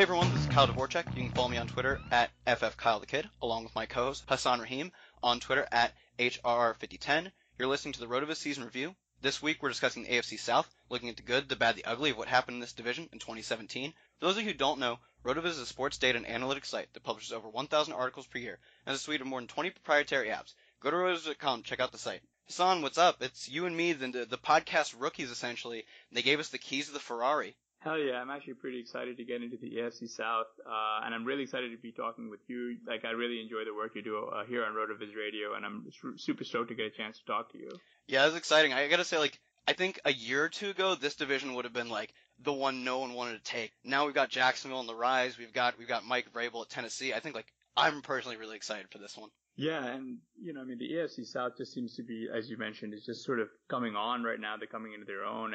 Hey 0.00 0.04
everyone, 0.04 0.32
this 0.32 0.46
is 0.46 0.46
Kyle 0.46 0.66
Dvorak. 0.66 1.14
You 1.14 1.24
can 1.24 1.32
follow 1.32 1.48
me 1.48 1.58
on 1.58 1.66
Twitter 1.66 2.00
at 2.10 2.30
FFKyleTheKid, 2.46 3.28
along 3.42 3.64
with 3.64 3.74
my 3.74 3.84
co-host 3.84 4.24
Hassan 4.26 4.58
Rahim 4.58 4.92
on 5.22 5.40
Twitter 5.40 5.68
at 5.70 5.92
HRR5010. 6.18 7.30
You're 7.58 7.68
listening 7.68 7.92
to 7.92 8.00
the 8.00 8.06
RotoViz 8.06 8.36
Season 8.36 8.64
Review. 8.64 8.96
This 9.20 9.42
week 9.42 9.62
we're 9.62 9.68
discussing 9.68 10.04
the 10.04 10.08
AFC 10.08 10.38
South, 10.38 10.74
looking 10.88 11.10
at 11.10 11.18
the 11.18 11.22
good, 11.22 11.50
the 11.50 11.54
bad, 11.56 11.76
the 11.76 11.84
ugly 11.84 12.08
of 12.08 12.16
what 12.16 12.28
happened 12.28 12.54
in 12.54 12.60
this 12.62 12.72
division 12.72 13.10
in 13.12 13.18
2017. 13.18 13.92
For 13.92 14.24
those 14.24 14.38
of 14.38 14.42
you 14.42 14.48
who 14.48 14.54
don't 14.54 14.80
know, 14.80 14.98
RotoViz 15.22 15.44
is 15.44 15.58
a 15.58 15.66
sports 15.66 15.98
data 15.98 16.16
and 16.16 16.26
analytics 16.26 16.68
site 16.68 16.90
that 16.94 17.02
publishes 17.02 17.34
over 17.34 17.50
1,000 17.50 17.92
articles 17.92 18.26
per 18.26 18.38
year 18.38 18.58
and 18.86 18.92
has 18.92 19.00
a 19.00 19.02
suite 19.02 19.20
of 19.20 19.26
more 19.26 19.40
than 19.40 19.48
20 19.48 19.68
proprietary 19.68 20.28
apps. 20.28 20.54
Go 20.80 20.90
to 20.90 20.96
rotoviz.com, 20.96 21.62
check 21.62 21.78
out 21.78 21.92
the 21.92 21.98
site. 21.98 22.22
Hassan, 22.46 22.80
what's 22.80 22.96
up? 22.96 23.20
It's 23.20 23.50
you 23.50 23.66
and 23.66 23.76
me, 23.76 23.92
the, 23.92 24.24
the 24.24 24.38
podcast 24.38 24.94
rookies 24.98 25.30
essentially. 25.30 25.84
They 26.10 26.22
gave 26.22 26.40
us 26.40 26.48
the 26.48 26.56
keys 26.56 26.86
to 26.86 26.92
the 26.94 27.00
Ferrari. 27.00 27.54
Hell 27.80 27.98
yeah, 27.98 28.20
I'm 28.20 28.28
actually 28.28 28.54
pretty 28.54 28.78
excited 28.78 29.16
to 29.16 29.24
get 29.24 29.42
into 29.42 29.56
the 29.56 29.76
AFC 29.76 30.08
South, 30.10 30.46
uh, 30.66 31.00
and 31.04 31.14
I'm 31.14 31.24
really 31.24 31.44
excited 31.44 31.70
to 31.70 31.78
be 31.78 31.92
talking 31.92 32.28
with 32.28 32.40
you. 32.46 32.76
Like, 32.86 33.06
I 33.06 33.12
really 33.12 33.40
enjoy 33.40 33.64
the 33.64 33.74
work 33.74 33.92
you 33.94 34.02
do 34.02 34.18
uh, 34.18 34.44
here 34.44 34.64
on 34.64 34.72
RotoViz 34.72 35.16
Radio, 35.16 35.54
and 35.54 35.64
I'm 35.64 35.86
super 36.16 36.44
stoked 36.44 36.68
to 36.68 36.74
get 36.74 36.86
a 36.86 36.90
chance 36.90 37.18
to 37.20 37.24
talk 37.24 37.50
to 37.52 37.58
you. 37.58 37.70
Yeah, 38.06 38.26
it's 38.26 38.36
exciting. 38.36 38.74
I 38.74 38.86
gotta 38.88 39.04
say, 39.04 39.16
like, 39.16 39.40
I 39.66 39.72
think 39.72 39.98
a 40.04 40.12
year 40.12 40.44
or 40.44 40.48
two 40.50 40.70
ago, 40.70 40.94
this 40.94 41.14
division 41.14 41.54
would 41.54 41.64
have 41.64 41.72
been 41.72 41.88
like 41.88 42.12
the 42.42 42.52
one 42.52 42.84
no 42.84 42.98
one 42.98 43.14
wanted 43.14 43.42
to 43.42 43.50
take. 43.50 43.72
Now 43.84 44.04
we've 44.04 44.14
got 44.14 44.28
Jacksonville 44.28 44.78
on 44.78 44.86
the 44.86 44.94
rise. 44.94 45.38
We've 45.38 45.52
got 45.52 45.78
we've 45.78 45.88
got 45.88 46.04
Mike 46.04 46.32
Vrabel 46.32 46.62
at 46.62 46.70
Tennessee. 46.70 47.14
I 47.14 47.20
think 47.20 47.34
like 47.34 47.52
I'm 47.76 48.02
personally 48.02 48.36
really 48.36 48.56
excited 48.56 48.86
for 48.90 48.98
this 48.98 49.16
one. 49.16 49.30
Yeah, 49.56 49.84
and 49.84 50.18
you 50.40 50.52
know, 50.52 50.60
I 50.60 50.64
mean, 50.64 50.78
the 50.78 50.90
AFC 50.90 51.26
South 51.26 51.52
just 51.56 51.72
seems 51.72 51.94
to 51.96 52.02
be, 52.02 52.28
as 52.34 52.48
you 52.50 52.56
mentioned, 52.56 52.94
is 52.94 53.04
just 53.04 53.24
sort 53.24 53.40
of 53.40 53.48
coming 53.68 53.94
on 53.94 54.22
right 54.22 54.40
now. 54.40 54.56
They're 54.56 54.66
coming 54.66 54.92
into 54.92 55.06
their 55.06 55.24
own. 55.24 55.54